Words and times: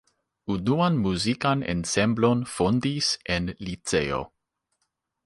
Unuan 0.53 0.97
muzikan 1.03 1.61
ensemblon 1.75 2.41
fondis 2.55 3.11
en 3.35 3.53
liceo. 3.69 4.23